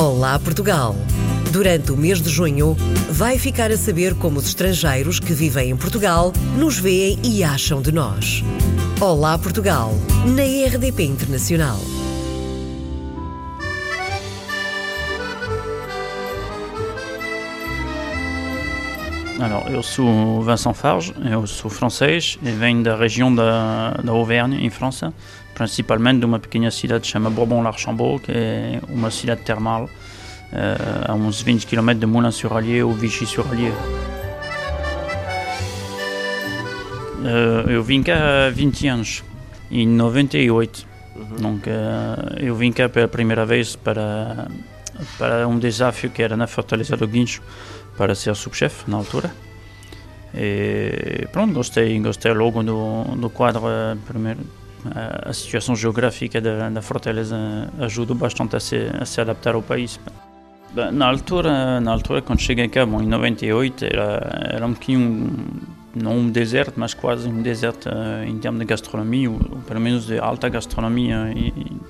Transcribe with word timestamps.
Olá 0.00 0.38
Portugal! 0.38 0.96
Durante 1.52 1.92
o 1.92 1.96
mês 1.96 2.22
de 2.22 2.30
junho, 2.30 2.74
vai 3.10 3.38
ficar 3.38 3.70
a 3.70 3.76
saber 3.76 4.14
como 4.14 4.38
os 4.38 4.46
estrangeiros 4.46 5.20
que 5.20 5.34
vivem 5.34 5.68
em 5.68 5.76
Portugal 5.76 6.32
nos 6.56 6.78
veem 6.78 7.18
e 7.22 7.44
acham 7.44 7.82
de 7.82 7.92
nós. 7.92 8.42
Olá 8.98 9.36
Portugal, 9.36 9.92
na 10.24 10.42
RDP 10.42 11.02
Internacional. 11.02 11.78
Alors, 19.40 19.70
eu 19.70 19.82
sou 19.82 20.42
Vincent 20.42 20.74
Farge, 20.74 21.14
eu 21.30 21.46
sou 21.46 21.70
francês 21.70 22.38
e 22.42 22.50
venho 22.50 22.82
da 22.82 22.94
região 22.94 23.34
da, 23.34 23.92
da 23.92 24.12
Auvergne, 24.12 24.62
em 24.66 24.68
França, 24.68 25.14
principalmente 25.54 26.18
de 26.18 26.26
uma 26.26 26.38
pequena 26.38 26.70
cidade 26.70 27.06
chamada 27.06 27.34
Bourbon-l'Archambault, 27.34 28.22
que 28.22 28.32
é 28.32 28.80
uma 28.86 29.10
cidade 29.10 29.40
termal, 29.40 29.84
uh, 29.84 31.10
a 31.10 31.14
uns 31.14 31.40
20 31.40 31.66
km 31.66 31.94
de 31.94 32.04
Moulins-sur-Allier 32.04 32.84
ou 32.84 32.92
Vichy-sur-Allier. 32.92 33.72
Uh, 37.20 37.70
eu 37.70 37.82
vim 37.82 38.02
cá 38.02 38.46
há 38.46 38.50
20 38.50 38.88
anos, 38.88 39.24
em 39.70 39.88
98. 39.88 40.86
Uhum. 41.16 41.24
Donc, 41.36 41.66
uh, 41.66 42.36
eu 42.38 42.54
vim 42.54 42.72
cá 42.72 42.90
pela 42.90 43.08
primeira 43.08 43.46
vez 43.46 43.74
para, 43.74 44.48
para 45.16 45.48
um 45.48 45.58
desafio 45.58 46.10
que 46.10 46.22
era 46.22 46.36
na 46.36 46.46
Fortaleza 46.46 46.94
do 46.94 47.08
Guincho, 47.08 47.40
para 48.00 48.14
ser 48.14 48.34
subchefe 48.34 48.90
na 48.90 48.96
altura. 48.96 49.30
E 50.34 51.28
pronto, 51.32 51.52
gostei, 51.52 52.00
gostei 52.00 52.32
logo 52.32 52.62
do, 52.62 53.04
do 53.14 53.28
quadro. 53.28 53.62
Primeiro, 54.06 54.40
a 55.26 55.30
situação 55.34 55.76
geográfica 55.76 56.40
da, 56.40 56.70
da 56.70 56.80
Fortaleza 56.80 57.36
ajuda 57.78 58.14
bastante 58.14 58.56
a 58.56 58.60
se, 58.60 58.90
a 58.98 59.04
se 59.04 59.20
adaptar 59.20 59.54
ao 59.54 59.60
país. 59.60 60.00
Na 60.92 61.08
altura, 61.08 61.78
na 61.78 61.92
altura 61.92 62.22
quando 62.22 62.40
cheguei 62.40 62.68
cá, 62.68 62.86
bom, 62.86 63.02
em 63.02 63.06
98, 63.06 63.84
era, 63.84 64.48
era 64.50 64.66
um 64.66 64.72
pouquinho, 64.72 65.36
não 65.94 66.20
um 66.20 66.30
deserto, 66.30 66.80
mas 66.80 66.94
quase 66.94 67.28
um 67.28 67.42
deserto 67.42 67.90
uh, 67.90 68.24
em 68.24 68.38
termos 68.38 68.60
de 68.60 68.64
gastronomia, 68.64 69.28
ou, 69.30 69.36
ou, 69.36 69.58
pelo 69.58 69.80
menos 69.80 70.06
de 70.06 70.18
alta 70.18 70.48
gastronomia, 70.48 71.34
e, 71.36 71.48
e, 71.48 71.80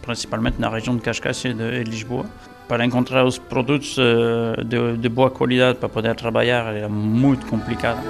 principalmente 0.00 0.60
na 0.60 0.68
região 0.68 0.94
de 0.94 1.02
Cascais 1.02 1.44
e 1.44 1.52
de, 1.52 1.82
de 1.82 1.90
Lisboa 1.90 2.26
para 2.68 2.84
encontrar 2.84 3.24
os 3.24 3.38
produtos 3.38 3.96
uh, 3.98 4.64
de, 4.64 4.96
de, 4.96 5.08
boa 5.08 5.30
qualidade 5.30 5.78
para 5.78 5.88
poder 5.88 6.14
trabalhar 6.16 6.74
era 6.74 6.88
muito 6.88 7.46
complicado. 7.46 8.02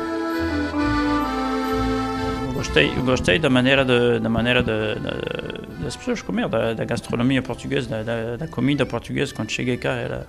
Gostei, 2.55 2.89
gostei 3.05 3.39
da 3.39 3.51
maneira 3.51 3.85
de, 3.85 4.19
da 4.19 4.29
maneira 4.29 4.63
de, 4.63 4.95
de, 4.95 5.85
das 5.85 5.95
pessoas 5.95 6.23
comer, 6.23 6.49
da, 6.49 6.73
da 6.73 6.85
gastronomia 6.85 7.43
portuguesa, 7.43 8.03
da, 8.03 8.37
da, 8.37 8.49
comida 8.49 8.87
portuguesa. 8.87 9.35
Quando 9.35 9.51
cheguei 9.51 9.77
cá 9.77 9.93
era 9.93 10.27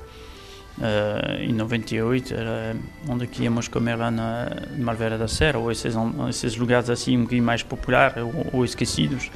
uh, 0.78 1.42
em 1.42 1.54
98, 1.54 2.34
era 2.34 2.76
onde 3.08 3.28
que 3.28 3.44
íamos 3.44 3.68
comer 3.68 3.96
lá 3.96 4.12
na 4.12 4.50
Malveira 4.78 5.18
da 5.18 5.28
Serra 5.28 5.60
ou 5.60 5.72
esses, 5.72 5.96
esses 6.30 6.56
lugares 6.56 6.90
assim 6.90 7.18
um 7.18 7.22
pouquinho 7.22 7.44
mais 7.44 7.64
populares 7.64 8.18
ou, 8.18 8.48
ou 8.54 8.66
esquecidos. 8.66 9.30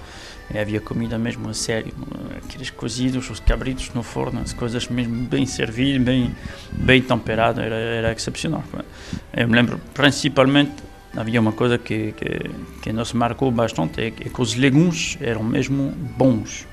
E 0.53 0.57
havia 0.57 0.81
comida 0.81 1.17
mesmo 1.17 1.47
a 1.47 1.53
sério, 1.53 1.93
aqueles 2.43 2.69
cozidos, 2.69 3.29
os 3.29 3.39
cabritos 3.39 3.89
no 3.93 4.03
forno, 4.03 4.41
as 4.41 4.51
coisas 4.51 4.85
mesmo 4.89 5.23
bem 5.25 5.45
servidas, 5.45 6.03
bem, 6.03 6.35
bem 6.73 7.01
temperadas, 7.01 7.63
era, 7.63 7.75
era 7.75 8.11
excepcional. 8.11 8.61
Eu 9.33 9.47
me 9.47 9.55
lembro 9.55 9.79
principalmente, 9.93 10.73
havia 11.15 11.39
uma 11.39 11.53
coisa 11.53 11.77
que, 11.77 12.11
que, 12.11 12.51
que 12.81 12.91
nos 12.91 13.13
marcou 13.13 13.49
bastante, 13.49 14.01
é 14.01 14.07
é 14.07 14.11
que 14.11 14.41
os 14.41 14.55
legumes 14.55 15.17
eram 15.21 15.41
mesmo 15.41 15.91
bons. 16.17 16.67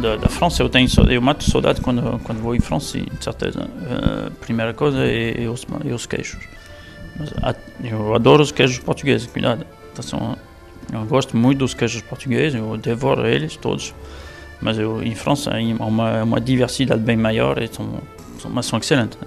Da, 0.00 0.16
da, 0.16 0.28
França 0.28 0.62
eu 0.62 0.68
tenho 0.68 0.88
eu 1.08 1.22
mato 1.22 1.42
saudade 1.42 1.80
quando 1.80 2.20
quando 2.22 2.38
vou 2.40 2.54
em 2.54 2.60
França 2.60 2.98
de 2.98 3.24
certeza 3.24 3.62
a 3.62 4.30
primeira 4.44 4.74
coisa 4.74 4.98
é, 4.98 5.42
é, 5.42 5.48
os, 5.48 5.66
é 5.84 5.92
os 5.92 6.04
queijos 6.04 6.46
Mas, 7.18 7.32
eu 7.82 8.14
adoro 8.14 8.42
os 8.42 8.52
queijos 8.52 8.78
portugueses 8.78 9.26
cuidado 9.26 9.64
então, 10.02 10.36
eu 10.92 11.04
gosto 11.06 11.36
muito 11.36 11.58
dos 11.58 11.74
queijos 11.74 12.02
portugueses, 12.02 12.58
eu 12.58 12.76
devoro 12.76 13.26
eles 13.26 13.56
todos. 13.56 13.94
Mas 14.60 14.78
eu, 14.78 15.02
em 15.02 15.14
França 15.14 15.52
há 15.52 15.84
uma, 15.84 16.22
uma 16.22 16.40
diversidade 16.40 17.00
bem 17.00 17.16
maior 17.16 17.62
e 17.62 17.68
são, 17.68 18.00
são, 18.40 18.50
mas 18.50 18.66
são 18.66 18.78
excelentes. 18.78 19.18
Né? 19.20 19.26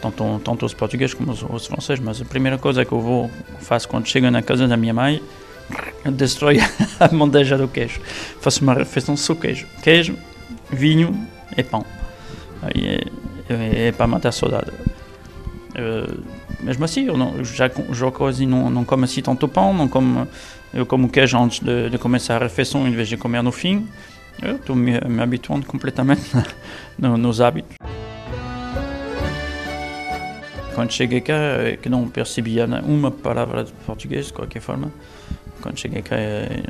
Tanto, 0.00 0.40
tanto 0.44 0.66
os 0.66 0.74
portugueses 0.74 1.14
como 1.14 1.32
os, 1.32 1.42
os, 1.42 1.66
franceses. 1.66 2.02
Mas 2.02 2.20
a 2.20 2.24
primeira 2.24 2.58
coisa 2.58 2.84
que 2.84 2.92
eu 2.92 3.00
vou 3.00 3.30
faço 3.60 3.88
quando 3.88 4.06
chego 4.06 4.30
na 4.30 4.42
casa 4.42 4.68
da 4.68 4.76
minha 4.76 4.94
mãe 4.94 5.22
destruir 6.12 6.62
a 7.00 7.08
bandeja 7.08 7.56
do 7.56 7.68
queijo. 7.68 8.00
Faço 8.40 8.62
uma 8.62 8.74
refeição 8.74 9.16
só 9.16 9.34
queijo. 9.34 9.66
Queijo, 9.82 10.16
vinho 10.70 11.26
e 11.56 11.62
pão. 11.62 11.84
É, 12.62 13.04
é, 13.48 13.88
é 13.88 13.92
para 13.92 14.06
matar 14.06 14.30
a 14.30 14.32
saudade. 14.32 14.70
Uh, 14.70 16.22
mesmo 16.60 16.84
assim, 16.84 17.04
eu, 17.04 17.16
não, 17.16 17.44
já, 17.44 17.70
já 17.92 18.10
quase 18.10 18.44
não, 18.46 18.68
não 18.68 18.84
como 18.84 19.04
assim 19.04 19.22
tanto 19.22 19.46
pão, 19.46 19.72
não 19.72 19.86
como 19.86 20.26
eu 20.74 20.84
como 20.84 21.08
queijo 21.08 21.38
antes 21.38 21.60
de, 21.60 21.88
de, 21.88 21.98
começar 21.98 22.36
a 22.36 22.44
refeição 22.44 22.86
em 22.86 22.90
vez 22.90 23.08
de 23.08 23.16
comer 23.16 23.42
no 23.42 23.52
fim. 23.52 23.88
Eu 24.42 24.56
estou 24.56 24.74
me, 24.74 25.00
me 25.00 25.22
habituando 25.22 25.66
completamente 25.66 26.22
no, 26.98 27.16
nos 27.16 27.40
hábitos. 27.40 27.76
Quando 30.78 30.92
cheguei 30.92 31.20
cá, 31.20 31.34
que 31.82 31.88
não 31.88 32.08
percebia 32.08 32.64
uma 32.84 33.10
palavra 33.10 33.64
de 33.64 33.72
português, 33.84 34.26
de 34.26 34.32
qualquer 34.32 34.60
forma, 34.60 34.92
quando 35.60 35.76
cheguei 35.76 36.02
cá, 36.02 36.14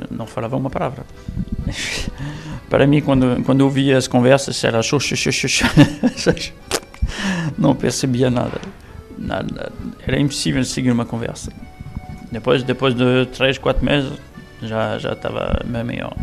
não 0.09 0.25
falava 0.25 0.57
uma 0.57 0.71
palavra. 0.71 1.05
Para 2.71 2.87
mim, 2.87 3.01
quando, 3.01 3.43
quando 3.43 3.59
eu 3.59 3.69
via 3.69 3.99
as 3.99 4.07
conversas, 4.07 4.63
era 4.63 4.81
xoxo, 4.81 5.15
xoxo, 5.15 5.47
xoxo. 5.47 6.53
Não 7.55 7.75
percebia 7.75 8.31
nada. 8.31 8.59
nada. 9.15 9.71
Era 10.07 10.19
impossível 10.19 10.63
seguir 10.63 10.89
uma 10.89 11.05
conversa. 11.05 11.53
Depois, 12.31 12.63
depois 12.63 12.95
de 12.95 13.27
3, 13.27 13.59
4 13.59 13.85
meses, 13.85 14.13
já, 14.63 14.97
já 14.97 15.13
estava 15.13 15.61
bem 15.63 15.83
melhor. 15.83 16.17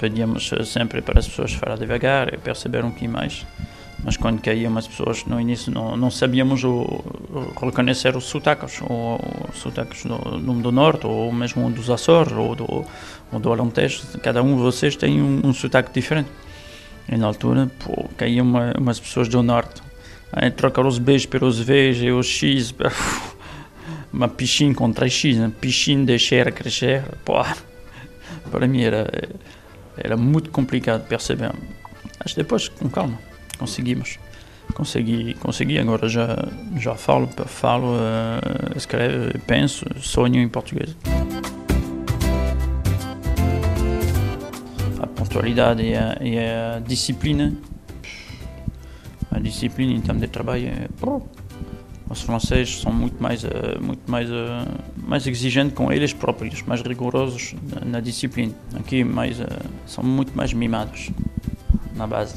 Pedíamos 0.00 0.50
sempre 0.64 1.00
para 1.00 1.20
as 1.20 1.28
pessoas 1.28 1.52
falar 1.52 1.76
devagar 1.76 2.34
e 2.34 2.38
perceber 2.38 2.84
um 2.84 2.90
pouquinho 2.90 3.12
mais. 3.12 3.46
Mas 4.04 4.18
quando 4.18 4.42
caíam 4.42 4.76
as 4.76 4.86
pessoas 4.86 5.24
no 5.24 5.40
início, 5.40 5.72
não, 5.72 5.96
não 5.96 6.10
sabíamos 6.10 6.62
o, 6.62 7.02
o, 7.30 7.64
reconhecer 7.64 8.14
os 8.14 8.24
sotaques, 8.24 8.82
ou, 8.82 9.18
os 9.50 9.58
sotaques 9.58 10.04
do, 10.04 10.16
do, 10.62 10.70
Norte, 10.70 11.06
ou 11.06 11.32
mesmo 11.32 11.70
dos 11.70 11.88
Açores, 11.88 12.32
ou 12.32 12.54
do, 12.54 12.84
ou 13.32 13.40
do 13.40 13.50
Alentejo. 13.50 14.02
Cada 14.22 14.42
um 14.42 14.56
de 14.56 14.62
vocês 14.62 14.94
tem 14.94 15.22
um, 15.22 15.40
um 15.42 15.54
sotaque 15.54 15.90
diferente. 15.90 16.28
E 17.08 17.16
na 17.16 17.26
altura, 17.26 17.70
pô, 17.78 18.08
caíam 18.14 18.44
uma, 18.44 18.74
umas 18.78 19.00
pessoas 19.00 19.26
do 19.26 19.42
Norte. 19.42 19.82
Aí 20.30 20.50
trocar 20.50 20.84
os 20.84 20.98
Bs 20.98 21.24
pelos 21.24 21.58
Vs 21.58 22.02
e 22.02 22.10
os 22.10 22.26
X. 22.28 22.74
uma 24.12 24.28
piscina 24.28 24.74
com 24.74 24.92
3x, 24.92 25.36
né? 25.36 25.50
piscina 25.60 26.04
deixar 26.04 26.52
crescer, 26.52 27.04
pô, 27.24 27.42
para 28.50 28.68
mim 28.68 28.82
era, 28.82 29.10
era 29.96 30.14
muito 30.14 30.50
complicado 30.50 31.06
perceber. 31.08 31.52
Mas 32.22 32.34
depois, 32.34 32.68
com 32.68 32.88
calma, 32.90 33.18
conseguimos. 33.54 34.18
Consegui, 34.72 35.34
consegui 35.34 35.78
agora 35.78 36.08
já, 36.08 36.48
já 36.76 36.94
falo, 36.94 37.28
falo, 37.46 37.94
uh, 37.94 38.76
escrevo, 38.76 39.38
penso, 39.46 39.84
sonho 40.00 40.40
em 40.40 40.48
português. 40.48 40.96
A 45.00 45.06
pontualidade 45.06 45.82
e 45.82 45.94
a, 45.94 46.18
e 46.20 46.38
a 46.38 46.80
disciplina, 46.80 47.52
a 49.30 49.38
disciplina 49.38 49.92
em 49.92 50.00
termos 50.00 50.22
de 50.22 50.28
trabalho 50.28 50.66
é, 50.66 50.88
os 52.10 52.22
franceses 52.22 52.80
são 52.80 52.92
muito 52.92 53.22
mais, 53.22 53.44
uh, 53.44 53.48
muito 53.80 54.10
mais, 54.10 54.28
uh, 54.30 54.34
mais 54.96 55.26
exigentes 55.26 55.74
com 55.74 55.92
eles 55.92 56.12
próprios, 56.12 56.62
mais 56.62 56.80
rigorosos 56.82 57.54
na, 57.70 57.84
na 57.84 58.00
disciplina. 58.00 58.54
Aqui 58.74 59.04
mais, 59.04 59.38
são 59.86 60.02
muito 60.02 60.36
mais 60.36 60.52
mimados 60.52 61.10
na 61.94 62.06
base. 62.06 62.34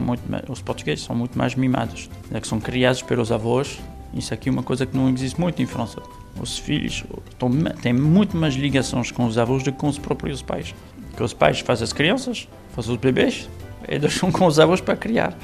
Muito, 0.00 0.22
os 0.50 0.60
portugueses 0.60 1.04
são 1.04 1.14
muito 1.14 1.36
mais 1.36 1.54
mimados, 1.54 2.08
é 2.32 2.40
que 2.40 2.46
são 2.46 2.60
criados 2.60 3.02
pelos 3.02 3.30
avós. 3.32 3.78
Isso 4.12 4.32
aqui 4.32 4.48
é 4.48 4.52
uma 4.52 4.62
coisa 4.62 4.86
que 4.86 4.96
não 4.96 5.08
existe 5.08 5.40
muito 5.40 5.60
em 5.60 5.66
França. 5.66 6.00
Os 6.40 6.58
filhos 6.58 7.04
têm 7.82 7.92
muito 7.92 8.36
mais 8.36 8.54
ligações 8.54 9.10
com 9.10 9.26
os 9.26 9.38
avós 9.38 9.62
do 9.62 9.72
que 9.72 9.78
com 9.78 9.88
os 9.88 9.98
próprios 9.98 10.42
pais. 10.42 10.74
Que 11.16 11.22
os 11.22 11.32
pais 11.32 11.60
fazem 11.60 11.84
as 11.84 11.92
crianças, 11.92 12.48
fazem 12.74 12.92
os 12.92 12.98
bebês 12.98 13.48
e 13.88 13.98
deixam 14.00 14.30
com 14.30 14.46
os 14.46 14.58
avós 14.58 14.80
para 14.80 14.96
criar. 14.96 15.36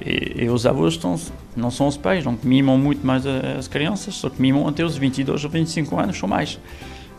E, 0.00 0.44
e, 0.44 0.48
os 0.48 0.66
avós 0.66 0.94
estão, 0.94 1.18
não 1.56 1.70
são 1.70 1.86
os 1.86 1.96
pais, 1.96 2.24
não 2.24 2.38
mimam 2.42 2.76
muito 2.76 3.06
mais 3.06 3.24
as 3.26 3.66
crianças, 3.66 4.14
só 4.14 4.28
que 4.28 4.40
mimam 4.40 4.68
até 4.68 4.84
os 4.84 4.96
22 4.96 5.44
ou 5.44 5.50
25 5.50 5.98
anos 5.98 6.22
ou 6.22 6.28
mais. 6.28 6.58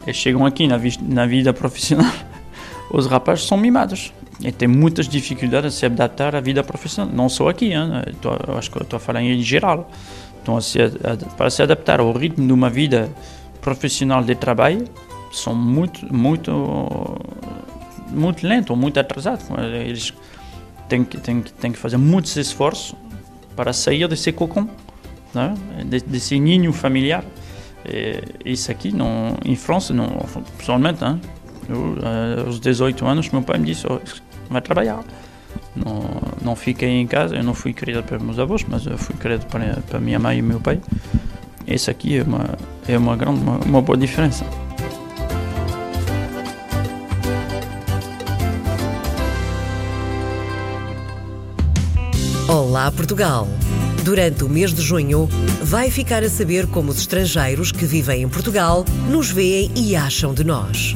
E 0.06 0.14
chegam 0.14 0.46
aqui 0.46 0.68
na, 0.68 0.80
na 1.02 1.26
vida 1.26 1.52
profissional, 1.54 2.14
os 2.92 3.08
rapazes 3.08 3.46
são 3.46 3.58
mimados 3.58 4.14
e 4.40 4.52
têm 4.52 4.68
muitas 4.68 5.08
dificuldades 5.08 5.74
a 5.74 5.78
se 5.78 5.86
adaptar 5.86 6.36
à 6.36 6.42
vida 6.42 6.64
profissional. 6.64 7.14
Não 7.14 7.30
só 7.30 7.50
aqui, 7.50 7.74
hein? 7.74 7.90
Tô, 8.22 8.30
acho 8.58 8.70
que 8.70 8.82
estou 8.82 8.98
a 8.98 9.00
falar 9.00 9.22
em 9.22 9.42
geral. 9.42 9.90
Então, 10.42 10.62
se, 10.62 10.78
para 11.36 11.50
se 11.50 11.62
adaptar 11.62 12.00
ao 12.00 12.12
ritmo 12.12 12.46
de 12.46 12.54
uma 12.54 12.70
vida 12.70 13.10
profissional 13.62 14.24
de 14.24 14.36
trabalho, 14.36 14.86
são 15.32 15.56
muito, 15.56 16.14
muito 16.14 17.20
muito 18.10 18.48
lento, 18.48 18.76
muito 18.76 19.00
atrasado. 19.00 19.44
Eles 19.62 20.14
têm 20.88 21.04
que, 21.04 21.18
têm, 21.18 21.42
têm 21.42 21.72
que 21.72 21.78
fazer 21.78 21.98
muitos 21.98 22.36
esforços 22.38 22.96
para 23.56 23.74
sair 23.74 24.08
desse 24.08 24.32
cocô, 24.32 24.68
né? 25.34 25.54
desse 26.06 26.40
ninho 26.40 26.72
familiar. 26.72 27.26
E, 27.86 28.52
isso 28.54 28.72
aqui, 28.72 28.92
não, 28.94 29.36
em 29.44 29.56
França, 29.56 29.94
não, 29.94 30.08
pessoalmente, 30.58 31.02
né? 31.02 31.20
eu, 31.70 31.98
eh, 32.02 32.46
aos 32.46 32.60
18 32.60 33.06
anos, 33.06 33.30
meu 33.30 33.42
pai 33.42 33.58
me 33.60 33.66
disse: 33.66 33.86
oh, 33.88 34.00
vai 34.50 34.62
trabalhar. 34.62 35.04
Não, 35.76 36.06
não 36.42 36.56
fiquei 36.56 36.90
em 36.90 37.08
casa, 37.08 37.36
eu 37.36 37.44
não 37.44 37.54
fui 37.54 37.74
criado 37.74 38.04
pelos 38.04 38.24
meus 38.24 38.40
avós, 38.40 38.66
mas 38.68 38.86
eu 38.86 38.98
fui 38.98 39.16
criado 39.16 39.46
para, 39.48 39.78
para 39.88 40.00
minha 40.00 40.20
mãe 40.20 40.40
e 40.40 40.42
meu 40.42 40.60
pai. 40.60 40.80
Isso 41.68 41.92
aqui 41.92 42.18
é 42.18 42.24
uma, 42.24 42.58
é 42.88 42.98
uma, 42.98 43.16
grande, 43.16 43.42
uma, 43.42 43.58
uma 43.58 43.82
boa 43.82 43.98
diferença. 43.98 44.46
Olá 52.48 52.90
Portugal! 52.92 53.48
Durante 54.06 54.46
o 54.46 54.50
mês 54.50 54.74
de 54.74 54.82
junho, 54.82 55.28
vai 55.62 55.92
ficar 55.92 56.24
a 56.24 56.30
saber 56.30 56.66
como 56.68 56.92
os 56.92 57.00
estrangeiros 57.00 57.74
que 57.74 57.84
vivem 57.84 58.22
em 58.22 58.30
Portugal 58.30 58.86
nos 59.10 59.30
veem 59.30 59.70
e 59.76 59.98
acham 59.98 60.34
de 60.34 60.46
nós. 60.46 60.96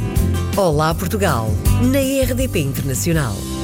Olá 0.57 0.94
Portugal, 0.94 1.48
na 1.81 2.00
RDP 2.25 2.59
Internacional. 2.59 3.61